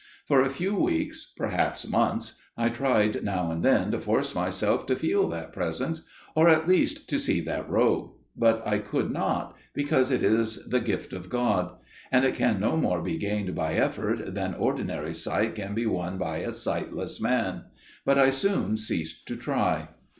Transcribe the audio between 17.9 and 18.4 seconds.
but I